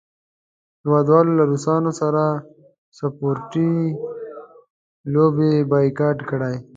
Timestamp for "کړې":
6.29-6.55